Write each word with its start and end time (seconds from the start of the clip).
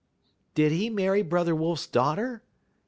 "Did 0.55 0.71
he 0.71 0.89
marry 0.89 1.21
Brother 1.21 1.53
Wolf's 1.53 1.85
daughter?" 1.85 2.41